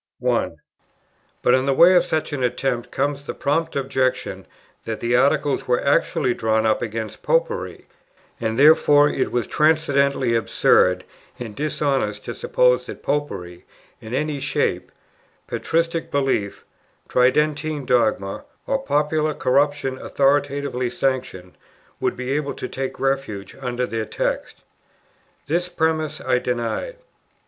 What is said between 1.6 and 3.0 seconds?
the way of such an attempt